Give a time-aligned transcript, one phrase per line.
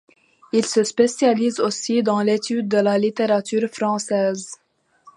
[0.51, 4.55] Il se spécialise aussi dans l'étude de la littérature française.